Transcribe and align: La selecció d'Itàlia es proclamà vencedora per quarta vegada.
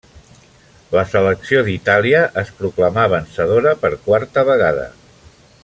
La 0.95 1.03
selecció 1.09 1.61
d'Itàlia 1.67 2.23
es 2.43 2.49
proclamà 2.61 3.05
vencedora 3.13 3.75
per 3.85 3.93
quarta 4.09 4.49
vegada. 4.53 4.89